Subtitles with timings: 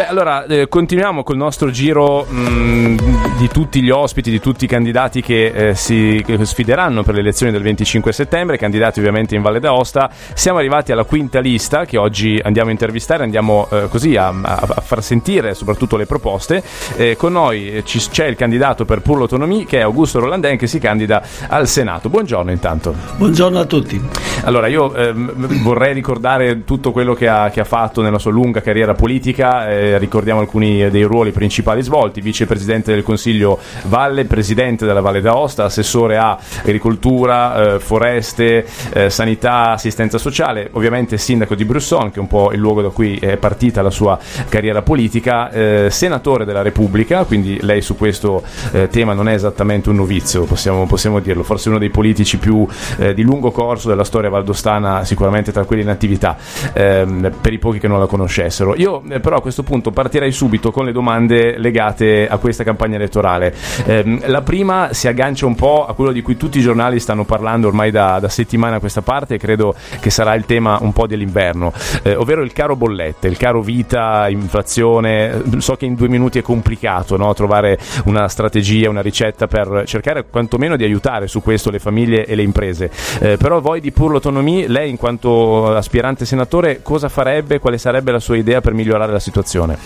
[0.00, 4.66] Beh, allora eh, continuiamo col nostro giro mh, di tutti gli ospiti, di tutti i
[4.66, 9.42] candidati che eh, si che sfideranno per le elezioni del 25 settembre, candidati ovviamente in
[9.42, 10.08] Valle d'Aosta.
[10.32, 14.64] Siamo arrivati alla quinta lista che oggi andiamo a intervistare, andiamo eh, così a, a,
[14.74, 16.62] a, far sentire soprattutto le proposte.
[16.96, 20.66] Eh, con noi ci, c'è il candidato per Pur l'Autonomia che è Augusto Rolandin che
[20.66, 22.08] si candida al Senato.
[22.08, 22.94] Buongiorno intanto.
[23.18, 24.00] Buongiorno a tutti.
[24.44, 28.62] Allora io ehm, vorrei ricordare tutto quello che ha, che ha, fatto nella sua lunga
[28.62, 29.68] carriera politica
[29.98, 36.16] ricordiamo alcuni dei ruoli principali svolti, vicepresidente del Consiglio Valle, presidente della Valle d'Aosta, assessore
[36.16, 42.28] a agricoltura, eh, foreste, eh, sanità, assistenza sociale, ovviamente sindaco di Brusson, che è un
[42.28, 44.18] po' il luogo da cui è partita la sua
[44.48, 49.88] carriera politica, eh, senatore della Repubblica, quindi lei su questo eh, tema non è esattamente
[49.88, 52.66] un novizio, possiamo, possiamo dirlo, forse uno dei politici più
[52.98, 56.36] eh, di lungo corso della storia valdostana, sicuramente tra quelli in attività,
[56.72, 58.74] ehm, per i pochi che non la conoscessero.
[58.76, 62.96] Io però a questo punto punto partirei subito con le domande legate a questa campagna
[62.96, 63.54] elettorale.
[63.86, 67.24] Eh, la prima si aggancia un po' a quello di cui tutti i giornali stanno
[67.24, 70.92] parlando ormai da, da settimane a questa parte e credo che sarà il tema un
[70.92, 75.42] po' dell'inverno, eh, ovvero il caro bollette, il caro vita, inflazione.
[75.58, 77.32] So che in due minuti è complicato no?
[77.32, 82.34] trovare una strategia, una ricetta per cercare quantomeno di aiutare su questo le famiglie e
[82.34, 82.90] le imprese.
[83.20, 88.12] Eh, però voi di Pur l'Autonomia, lei in quanto aspirante senatore, cosa farebbe, quale sarebbe
[88.12, 89.69] la sua idea per migliorare la situazione?
[89.70, 89.78] Situazione?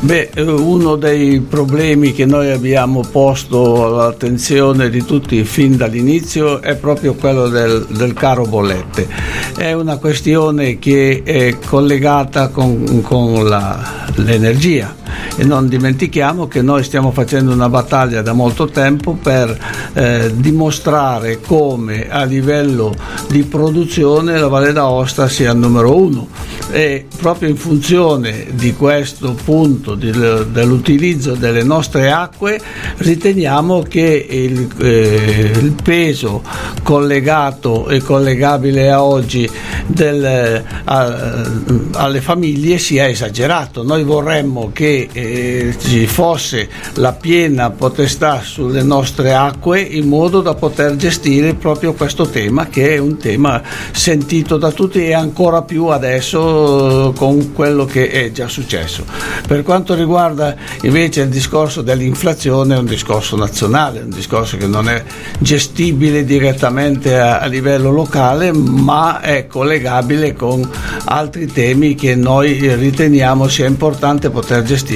[0.00, 6.76] Beh, eh, uno dei problemi che noi abbiamo posto all'attenzione di tutti fin dall'inizio è
[6.76, 9.08] proprio quello del, del caro bollette.
[9.56, 15.01] È una questione che è collegata con, con la, l'energia
[15.36, 19.58] e non dimentichiamo che noi stiamo facendo una battaglia da molto tempo per
[19.94, 22.94] eh, dimostrare come a livello
[23.28, 26.28] di produzione la Valle d'Aosta sia il numero uno
[26.70, 32.60] e proprio in funzione di questo punto di, dell'utilizzo delle nostre acque
[32.98, 36.42] riteniamo che il, eh, il, peso
[36.82, 39.48] collegato e collegabile a oggi
[39.86, 41.50] del, a,
[41.92, 43.82] alle famiglie sia esagerato.
[43.82, 50.54] Noi vorremmo che eh, ci fosse la piena potestà sulle nostre acque in modo da
[50.54, 53.62] poter gestire proprio questo tema che è un tema
[53.92, 59.04] sentito da tutti e ancora più adesso eh, con quello che è già successo.
[59.46, 64.88] Per quanto riguarda invece il discorso dell'inflazione è un discorso nazionale, un discorso che non
[64.88, 65.02] è
[65.38, 70.68] gestibile direttamente a, a livello locale ma è collegabile con
[71.04, 74.91] altri temi che noi riteniamo sia importante poter gestire,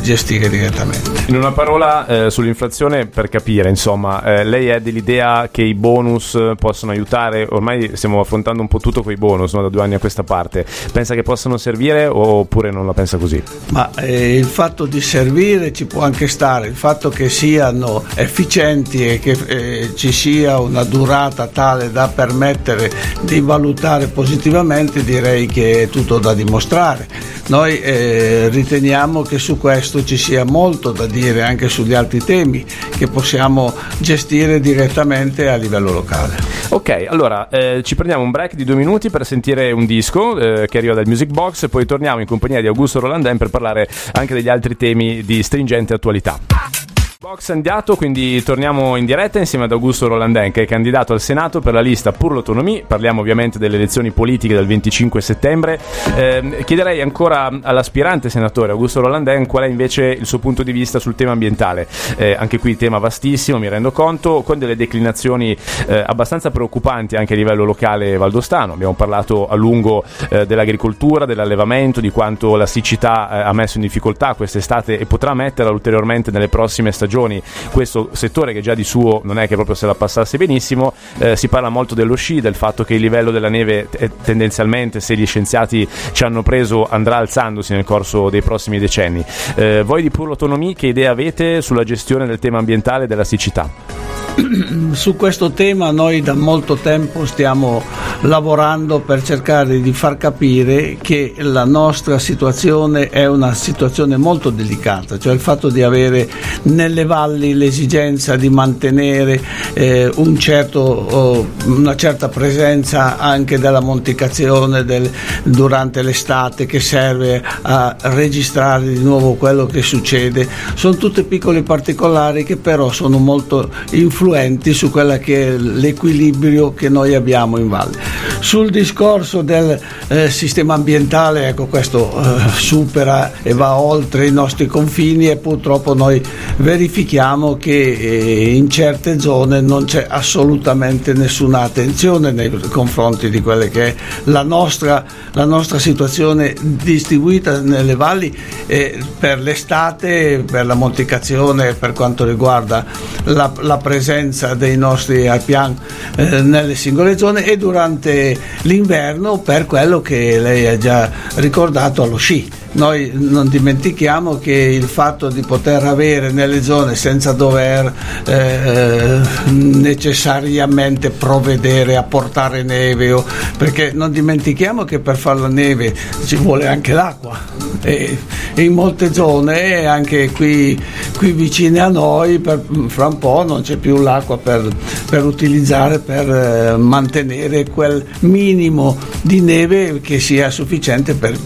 [0.00, 1.10] gestire direttamente.
[1.26, 6.38] In una parola eh, sull'inflazione per capire, insomma, eh, lei è dell'idea che i bonus
[6.58, 9.94] possono aiutare, ormai stiamo affrontando un po' tutto con i bonus no, da due anni
[9.94, 13.42] a questa parte, pensa che possano servire oppure non la pensa così?
[13.70, 19.06] Ma eh, il fatto di servire ci può anche stare, il fatto che siano efficienti
[19.06, 22.90] e che eh, ci sia una durata tale da permettere
[23.20, 27.06] di valutare positivamente direi che è tutto da dimostrare.
[27.48, 32.64] Noi eh, riteniamo che su questo ci sia molto da dire anche sugli altri temi
[32.96, 36.36] che possiamo gestire direttamente a livello locale.
[36.70, 40.66] Ok, allora eh, ci prendiamo un break di due minuti per sentire un disco eh,
[40.66, 43.88] che arriva dal Music Box e poi torniamo in compagnia di Augusto Rolandin per parlare
[44.12, 46.95] anche degli altri temi di stringente attualità.
[47.18, 51.60] Box andiato, quindi torniamo in diretta insieme ad Augusto Rolandin che è candidato al Senato
[51.60, 55.80] per la lista Pur l'Autonomia, parliamo ovviamente delle elezioni politiche del 25 settembre.
[56.14, 60.98] Eh, chiederei ancora all'aspirante senatore Augusto Rolandin qual è invece il suo punto di vista
[60.98, 61.88] sul tema ambientale.
[62.18, 65.56] Eh, anche qui tema vastissimo, mi rendo conto, con delle declinazioni
[65.86, 68.74] eh, abbastanza preoccupanti anche a livello locale valdostano.
[68.74, 73.84] Abbiamo parlato a lungo eh, dell'agricoltura, dell'allevamento, di quanto la siccità eh, ha messo in
[73.84, 77.40] difficoltà quest'estate e potrà metterla ulteriormente nelle prossime stagioni stagioni
[77.70, 81.36] questo settore che già di suo non è che proprio se la passasse benissimo, eh,
[81.36, 85.16] si parla molto dello sci, del fatto che il livello della neve t- tendenzialmente se
[85.16, 89.24] gli scienziati ci hanno preso andrà alzandosi nel corso dei prossimi decenni.
[89.54, 93.24] Eh, voi di Pur l'Autonomia che idea avete sulla gestione del tema ambientale e della
[93.24, 94.25] siccità?
[94.92, 97.82] Su questo tema noi da molto tempo stiamo
[98.22, 105.18] lavorando per cercare di far capire che la nostra situazione è una situazione molto delicata,
[105.18, 106.28] cioè il fatto di avere
[106.62, 109.40] nelle valli l'esigenza di mantenere
[109.72, 115.10] eh, un certo, oh, una certa presenza anche della monticazione del,
[115.44, 122.44] durante l'estate che serve a registrare di nuovo quello che succede, sono tutte piccole particolari
[122.44, 124.25] che però sono molto influenti
[124.72, 127.98] su quella che è l'equilibrio che noi abbiamo in valle.
[128.40, 129.78] Sul discorso del
[130.08, 135.94] eh, sistema ambientale, ecco questo eh, supera e va oltre i nostri confini e purtroppo
[135.94, 136.22] noi
[136.56, 143.66] verifichiamo che eh, in certe zone non c'è assolutamente nessuna attenzione nei confronti di quella
[143.66, 143.94] che è
[144.24, 148.36] la nostra, la nostra situazione distribuita nelle valli
[148.66, 152.84] eh, per l'estate, per la monticazione, per quanto riguarda
[153.24, 154.14] la, la presenza
[154.56, 155.76] dei nostri alpian
[156.16, 162.16] eh, nelle singole zone e durante l'inverno per quello che lei ha già ricordato allo
[162.16, 162.48] sci.
[162.72, 167.90] Noi non dimentichiamo che il fatto di poter avere nelle zone senza dover
[168.26, 173.24] eh, necessariamente provvedere a portare neve, o,
[173.56, 175.94] perché non dimentichiamo che per fare la neve
[176.26, 177.38] ci vuole anche l'acqua.
[177.80, 178.18] E,
[178.54, 180.78] e in molte zone, anche qui,
[181.16, 184.68] qui vicine a noi, per, fra un po' non c'è più l'acqua per,
[185.10, 191.36] per utilizzare per eh, mantenere quel minimo di neve che sia sufficiente per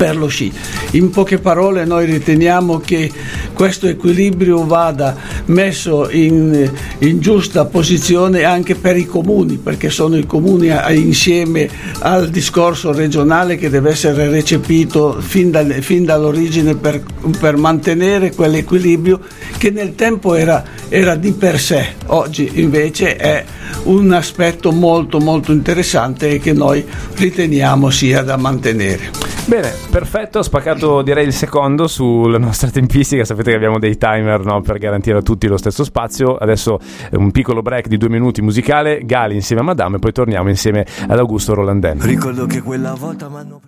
[0.00, 0.50] per lo sci.
[0.92, 3.12] In poche parole noi riteniamo che
[3.52, 5.14] questo equilibrio vada
[5.46, 11.68] messo in, in giusta posizione anche per i comuni, perché sono i comuni insieme
[11.98, 17.02] al discorso regionale che deve essere recepito fin, da, fin dall'origine per,
[17.38, 19.20] per, mantenere quell'equilibrio
[19.60, 23.44] che nel tempo era, era di per sé, oggi invece è
[23.84, 26.82] un aspetto molto molto interessante e che noi
[27.16, 29.10] riteniamo sia da mantenere.
[29.44, 34.42] Bene, perfetto, ho spaccato direi il secondo sulla nostra tempistica, sapete che abbiamo dei timer
[34.46, 36.78] no, per garantire a tutti lo stesso spazio, adesso
[37.10, 40.86] un piccolo break di due minuti musicale, Gali insieme a Madame e poi torniamo insieme
[41.06, 41.98] ad Augusto Rolandin.
[42.00, 43.60] Ricordo che quella volta mi hanno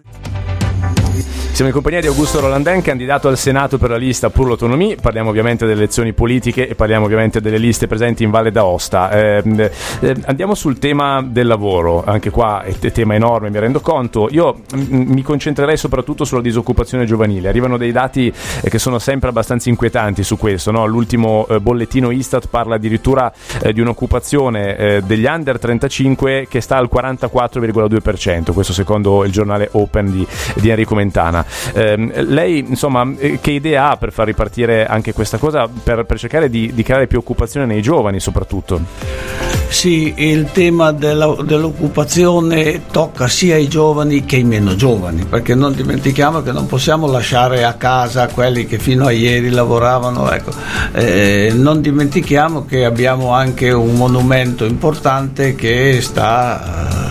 [1.52, 4.96] siamo in compagnia di Augusto Rolandin, candidato al Senato per la lista Pur l'Autonomia.
[4.98, 9.10] Parliamo ovviamente delle elezioni politiche e parliamo ovviamente delle liste presenti in Valle d'Aosta.
[9.10, 9.70] Eh,
[10.00, 14.28] eh, andiamo sul tema del lavoro, anche qua è tema enorme, mi rendo conto.
[14.30, 17.48] Io m- mi concentrerei soprattutto sulla disoccupazione giovanile.
[17.48, 18.32] Arrivano dei dati
[18.62, 20.70] eh, che sono sempre abbastanza inquietanti su questo.
[20.70, 20.86] No?
[20.86, 26.78] L'ultimo eh, bollettino Istat parla addirittura eh, di un'occupazione eh, degli under 35 che sta
[26.78, 31.40] al 44,2%, questo secondo il giornale Open di, di Enrico Mentana.
[31.72, 36.18] Eh, lei, insomma, eh, che idea ha per far ripartire anche questa cosa, per, per
[36.18, 38.80] cercare di, di, creare più occupazione nei giovani soprattutto?
[39.68, 45.72] Sì, il tema della, dell'occupazione tocca sia i giovani che i meno giovani, perché non
[45.72, 50.30] dimentichiamo che non possiamo lasciare a casa quelli che fino a ieri lavoravano.
[50.30, 50.50] Ecco.
[50.92, 57.01] Eh, non dimentichiamo che abbiamo anche un monumento importante che sta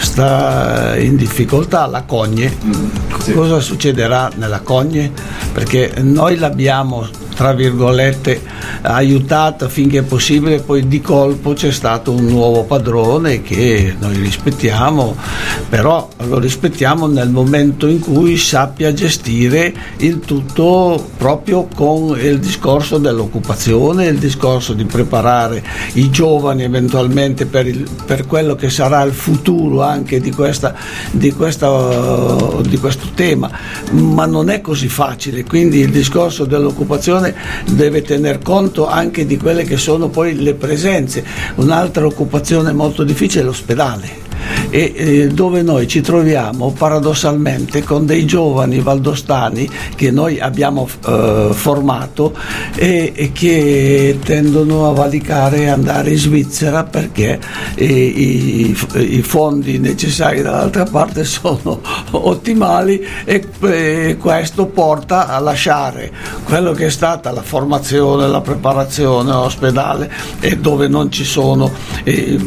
[0.00, 2.56] sta in difficoltà la Cogne.
[3.22, 3.32] Sì.
[3.32, 5.12] Cosa succederà nella Cogne?
[5.52, 7.06] Perché noi l'abbiamo
[7.40, 8.38] tra virgolette
[8.82, 15.16] aiutata finché è possibile, poi di colpo c'è stato un nuovo padrone che noi rispettiamo,
[15.70, 22.98] però lo rispettiamo nel momento in cui sappia gestire il tutto proprio con il discorso
[22.98, 25.64] dell'occupazione, il discorso di preparare
[25.94, 30.74] i giovani eventualmente per, il, per quello che sarà il futuro anche di, questa,
[31.10, 33.50] di, questa, di questo tema,
[33.92, 37.28] ma non è così facile, quindi il discorso dell'occupazione
[37.66, 41.24] deve tener conto anche di quelle che sono poi le presenze.
[41.56, 44.28] Un'altra occupazione molto difficile è l'ospedale
[44.70, 51.48] e eh, dove noi ci troviamo paradossalmente con dei giovani valdostani che noi abbiamo eh,
[51.52, 52.36] formato
[52.74, 57.38] e, e, che tendono a valicare e andare in Svizzera perché
[57.74, 61.80] eh, i, i, fondi necessari dall'altra parte sono
[62.10, 66.10] ottimali e questo porta a lasciare
[66.44, 71.70] quello che è stata la formazione, la preparazione all'ospedale e dove non ci sono
[72.04, 72.38] eh,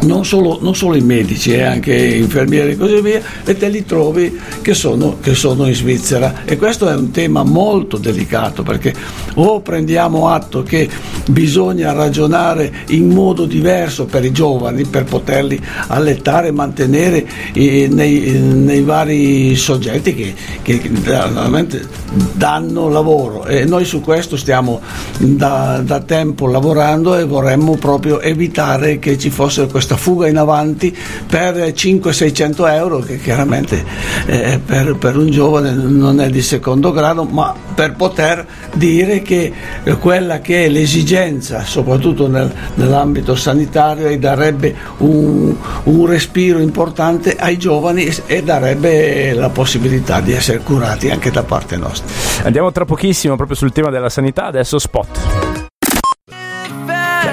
[0.00, 3.84] non solo, non solo, i medici, eh, anche infermieri e così via, e te li
[3.84, 6.42] trovi che sono, che sono, in Svizzera.
[6.44, 8.94] E questo è un tema molto delicato perché
[9.34, 10.88] o prendiamo atto che
[11.28, 18.30] bisogna ragionare in modo diverso per i giovani per poterli allettare e mantenere eh, nei,
[18.30, 21.86] nei, vari soggetti che, che veramente
[22.32, 24.80] danno lavoro e noi su questo stiamo
[25.18, 30.36] da, da tempo lavorando e vorremmo proprio evitare che ci fossero queste questa fuga in
[30.36, 30.94] avanti
[31.26, 33.82] per 500-600 euro che chiaramente
[34.26, 39.50] eh, per, per, un giovane non è di secondo grado, ma per poter dire che
[39.82, 45.54] eh, quella che è l'esigenza, soprattutto nel, nell'ambito sanitario, darebbe un,
[45.84, 51.44] un respiro importante ai giovani e, e darebbe la possibilità di essere curati anche da
[51.44, 52.06] parte nostra.
[52.44, 55.47] Andiamo tra pochissimo proprio sul tema della sanità, adesso spot.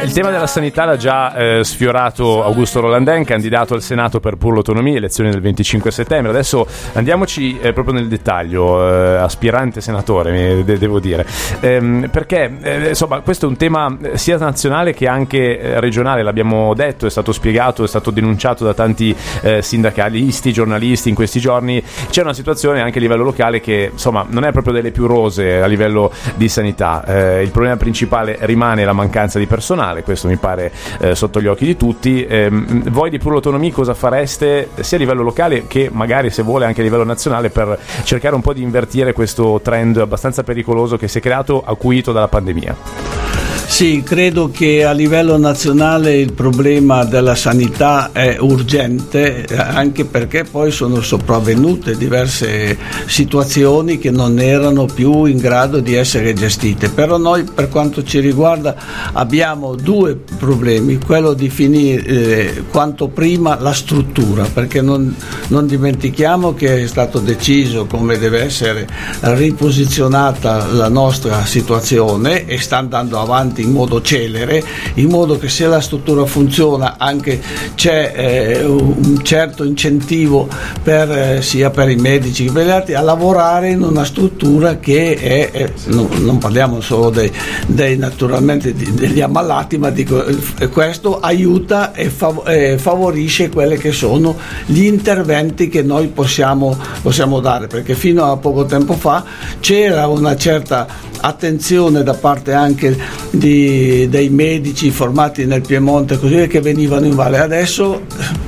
[0.05, 4.53] Il tema della sanità l'ha già eh, sfiorato Augusto Rolandin, candidato al Senato per Pur
[4.53, 6.29] l'Autonomia, elezioni del 25 settembre.
[6.29, 11.25] Adesso andiamoci eh, proprio nel dettaglio, eh, aspirante senatore, de- devo dire,
[11.59, 16.21] ehm, perché eh, insomma questo è un tema eh, sia nazionale che anche eh, regionale,
[16.21, 19.13] l'abbiamo detto, è stato spiegato, è stato denunciato da tanti
[19.59, 21.83] sindacalisti, giornalisti in questi giorni.
[22.09, 25.61] C'è una situazione anche a livello locale che insomma non è proprio delle più rose
[25.61, 27.03] a livello di sanità.
[27.41, 31.47] il problema principale rimane la mancanza di personale nazionale, questo mi pare eh, sotto gli
[31.47, 32.25] occhi di tutti.
[32.25, 36.65] Eh, voi di Pur l'Autonomia cosa fareste sia a livello locale che magari se vuole
[36.65, 41.07] anche a livello nazionale per cercare un po' di invertire questo trend abbastanza pericoloso che
[41.07, 43.34] si è creato acuito dalla pandemia?
[43.75, 50.71] Sì, credo che a livello nazionale il problema della sanità è urgente, anche perché poi
[50.71, 56.87] sono sopravvenute diverse situazioni che non erano più in grado di essere gestite.
[56.87, 58.77] Però noi per quanto ci riguarda
[59.11, 65.13] abbiamo due problemi, quello di finire eh, quanto prima la struttura, perché non,
[65.49, 68.87] non dimentichiamo che è stato deciso come deve essere
[69.19, 74.63] riposizionata la nostra situazione e sta andando avanti in modo celere,
[74.95, 77.41] in modo che se la struttura funziona anche
[77.75, 80.47] c'è eh, un certo incentivo
[80.81, 84.77] per, eh, sia per i medici che per gli altri a lavorare in una struttura
[84.77, 87.31] che è, è non, non, parliamo solo dei,
[87.67, 90.23] dei naturalmente degli ammalati, ma dico,
[90.71, 92.11] questo aiuta e,
[92.45, 98.37] e favorisce quelli che sono gli interventi che noi possiamo, possiamo dare, perché fino a
[98.37, 99.23] poco tempo fa
[99.59, 100.87] c'era una certa
[101.21, 102.97] attenzione da parte anche
[103.29, 107.39] di, dei medici formati nel Piemonte così che venivano in Valle.
[107.39, 108.01] Adesso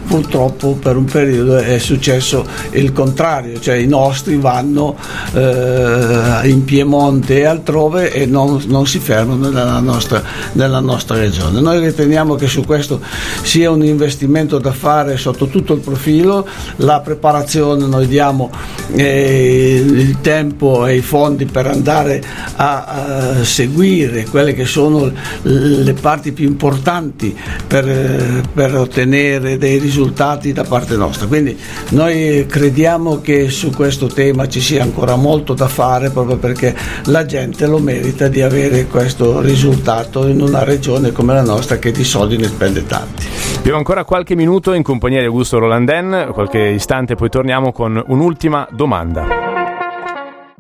[0.08, 4.96] purtroppo per un periodo è successo il contrario, cioè i nostri vanno
[5.34, 10.24] eh, in Piemonte e altrove e non, non si fermano nella nostra,
[10.54, 11.60] nella nostra, regione.
[11.60, 13.02] Noi riteniamo che su questo
[13.42, 16.48] sia un investimento da fare sotto tutto il profilo,
[16.78, 18.50] la preparazione noi diamo
[18.94, 22.24] eh, il tempo e i fondi per andare
[22.56, 25.12] a, a seguire quelle che sono
[25.42, 27.36] le parti più importanti
[27.68, 31.26] per, per ottenere dei risultati risultati da parte nostra.
[31.26, 31.58] Quindi
[31.90, 36.76] noi crediamo che su questo tema ci sia ancora molto da fare proprio perché
[37.06, 41.92] la gente lo merita di avere questo risultato in una regione come la nostra che
[41.92, 43.26] di soldi ne spende tanti.
[43.58, 48.68] Abbiamo ancora qualche minuto in compagnia di Augusto Rolanden, qualche istante poi torniamo con un'ultima
[48.72, 49.47] domanda.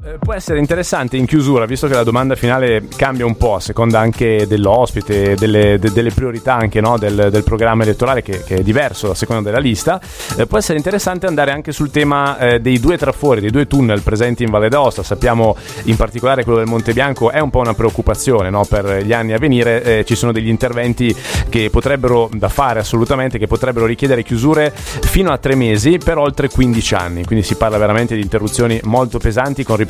[0.03, 3.59] Eh, può essere interessante in chiusura, visto che la domanda finale cambia un po' a
[3.59, 8.57] seconda anche dell'ospite, delle, de, delle priorità anche no, del, del, programma elettorale che, che,
[8.57, 9.99] è diverso a seconda della lista,
[10.37, 14.03] eh, può essere interessante andare anche sul tema eh, dei due trafori, dei due tunnel
[14.03, 15.01] presenti in Valle d'Aosta.
[15.01, 19.13] Sappiamo in particolare quello del Monte Bianco è un po' una preoccupazione no, per gli
[19.13, 21.15] anni a venire, eh, ci sono degli interventi
[21.49, 26.49] che potrebbero da fare assolutamente, che potrebbero richiedere chiusure fino a tre mesi per oltre
[26.49, 29.85] 15 anni, quindi si parla veramente di interruzioni molto pesanti con ripercussioni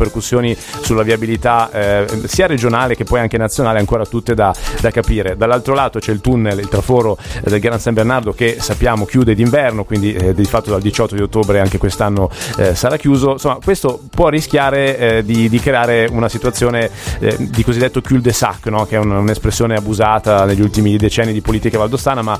[0.82, 5.36] sulla viabilità eh, sia regionale che poi anche nazionale ancora tutte da, da, capire.
[5.36, 9.36] Dall'altro lato c'è il tunnel, il traforo eh, del Gran San Bernardo che sappiamo chiude
[9.36, 13.32] d'inverno, quindi eh, di fatto dal 18 di ottobre anche quest'anno eh, sarà chiuso.
[13.32, 16.90] Insomma, questo può rischiare eh, di, di, creare una situazione
[17.20, 18.86] eh, di cosiddetto cul-de-sac, no?
[18.86, 22.40] che è un, un'espressione abusata negli ultimi decenni di politica valdostana, ma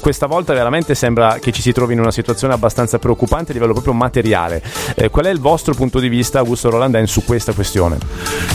[0.00, 3.72] questa volta veramente sembra che ci si trovi in una situazione abbastanza preoccupante a livello
[3.72, 4.62] proprio materiale.
[5.10, 6.94] qual è il vostro punto di vista, Augusto Roland?
[6.98, 7.98] Roland su questa questione.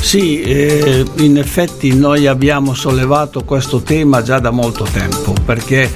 [0.02, 5.90] Sì, eh, in effetti noi abbiamo sollevato questo tema già da molto tempo perché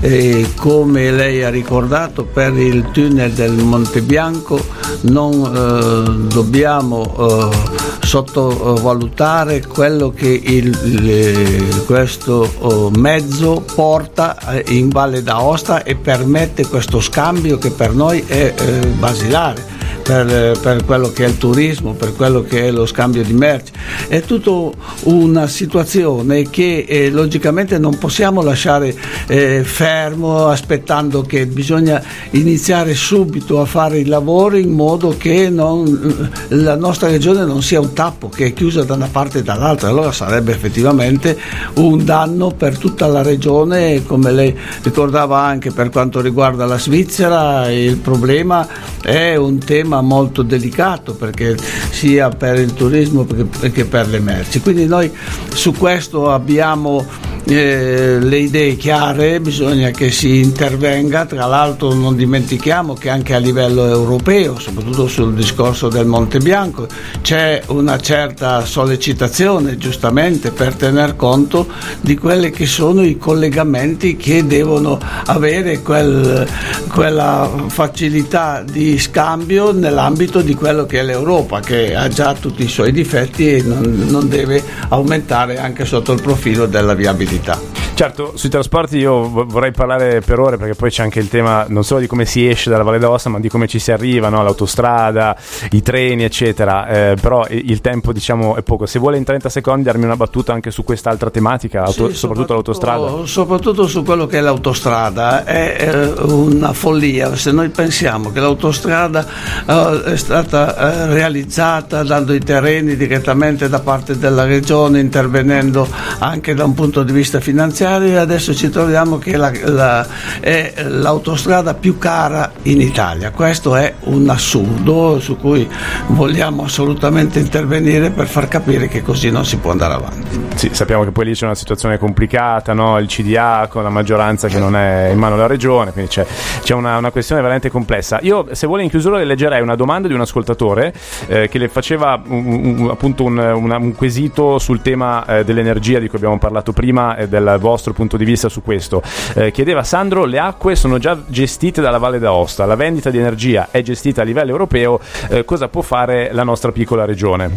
[0.00, 4.62] eh, come lei ha ricordato per il tunnel del Monte Bianco
[5.02, 14.90] non eh, dobbiamo eh, sottovalutare quello che il, il, questo oh, mezzo porta eh, in
[14.90, 18.52] Valle d'Aosta e permette questo scambio che per noi è
[18.98, 19.73] basilare
[20.04, 23.72] per, per, quello che è il turismo, per quello che è lo scambio di merci.
[24.06, 24.70] È tutta
[25.04, 28.94] una situazione che eh, logicamente non possiamo lasciare
[29.26, 36.30] eh, fermo aspettando che bisogna iniziare subito a fare i lavori in modo che non,
[36.48, 39.88] la nostra regione non sia un tappo che è chiusa da una parte e dall'altra,
[39.88, 41.38] allora sarebbe effettivamente
[41.74, 47.70] un danno per tutta la regione, come lei ricordava anche per quanto riguarda la Svizzera,
[47.70, 48.68] il problema
[49.02, 51.56] è un tema molto delicato perché
[51.90, 54.60] sia per il turismo che per le merci.
[54.60, 55.10] Quindi noi
[55.52, 57.04] su questo abbiamo
[57.46, 63.38] eh, le idee chiare, bisogna che si intervenga, tra l'altro non dimentichiamo che anche a
[63.38, 66.86] livello europeo, soprattutto sul discorso del Monte Bianco,
[67.20, 71.66] c'è una certa sollecitazione giustamente per tener conto
[72.00, 76.48] di quelli che sono i collegamenti che devono avere quel,
[76.88, 82.68] quella facilità di scambio nell'ambito di quello che è l'Europa, che ha già tutti i
[82.68, 87.83] suoi difetti e non, non deve aumentare anche sotto il profilo della viabilità cita.
[87.94, 91.84] Certo, sui trasporti io vorrei parlare per ore perché poi c'è anche il tema non
[91.84, 94.42] solo di come si esce dalla Valle d'Aosta ma di come ci si arriva, no?
[94.42, 95.36] l'autostrada,
[95.70, 98.86] i treni eccetera, eh, però il tempo diciamo è poco.
[98.86, 102.16] Se vuole in 30 secondi darmi una battuta anche su quest'altra tematica, auto, sì, soprattutto,
[102.16, 103.26] soprattutto, l'autostrada.
[103.26, 109.24] Soprattutto su quello che è l'autostrada, è eh, una follia se noi pensiamo che l'autostrada
[109.64, 115.86] eh, è stata eh, realizzata dando i terreni direttamente da parte della regione, intervenendo
[116.18, 120.06] anche da un punto di vista finanziario finanziaria adesso ci troviamo che la, la,
[120.40, 123.30] è l'autostrada più cara in Italia.
[123.30, 125.68] Questo è un assurdo su cui
[126.08, 130.42] vogliamo assolutamente intervenire per far capire che così non si può andare avanti.
[130.54, 132.98] Sì, sappiamo che poi lì c'è una situazione complicata, no?
[132.98, 136.26] il CDA con la maggioranza che non è in mano alla regione, quindi c'è,
[136.62, 138.18] c'è una, una, questione veramente complessa.
[138.22, 140.92] Io se vuole in chiusura le leggerei una domanda di un ascoltatore
[141.26, 146.08] eh, che le faceva un, un, appunto un, un, quesito sul tema eh, dell'energia di
[146.08, 149.02] cui abbiamo parlato prima e del vostro vostro punto di vista su questo.
[149.34, 153.68] Eh, chiedeva Sandro, le acque sono già gestite dalla Valle d'Aosta, la vendita di energia
[153.70, 157.50] è gestita a livello europeo, eh, cosa può fare la nostra piccola regione?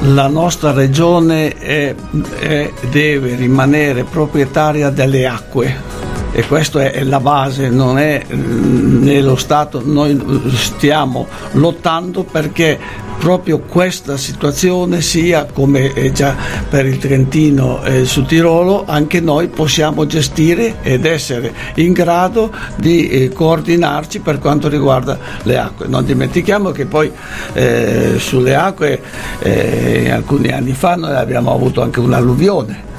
[0.00, 1.94] La nostra regione è,
[2.38, 6.05] è, deve rimanere proprietaria delle acque
[6.36, 10.20] e questa è la base, non è nello Stato, noi
[10.52, 12.78] stiamo lottando perché
[13.18, 16.36] proprio questa situazione sia come è già
[16.68, 22.52] per il Trentino e il Sud Tirolo, anche noi possiamo gestire ed essere in grado
[22.76, 25.86] di eh, coordinarci per quanto riguarda le acque.
[25.86, 27.10] Non dimentichiamo che poi
[27.54, 29.00] eh, sulle acque
[29.38, 32.95] eh, alcuni anni fa noi abbiamo avuto anche un'alluvione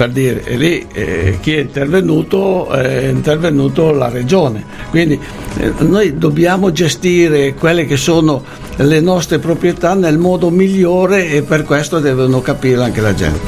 [0.00, 4.64] per dire, e lì eh, chi è intervenuto è intervenuto la regione.
[4.88, 5.20] Quindi
[5.58, 8.42] eh, noi dobbiamo gestire quelle che sono
[8.76, 13.40] le nostre proprietà nel modo migliore e per questo devono capire anche la gente.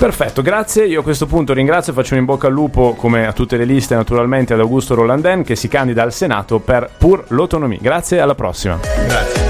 [0.00, 0.86] Perfetto, grazie.
[0.86, 3.56] Io a questo punto ringrazio e faccio un in bocca al lupo, come a tutte
[3.56, 7.78] le liste, naturalmente, ad Augusto Rolandin che si candida al Senato per pur l'autonomia.
[7.80, 8.80] Grazie, alla prossima.
[9.06, 9.49] Grazie.